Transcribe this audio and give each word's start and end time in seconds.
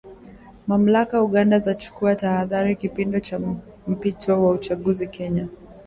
Mamlaka 0.67 1.21
Uganda 1.23 1.59
zachukua 1.59 2.15
tahadhari 2.15 2.75
kipindi 2.75 3.21
cha 3.21 3.39
mpito 3.87 4.43
wa 4.45 4.51
uchaguzi 4.51 5.07
Kenya 5.07 5.47